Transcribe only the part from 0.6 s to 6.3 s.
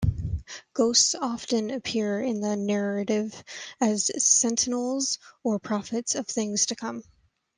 Ghosts often appear in the narrative as sentinels or prophets of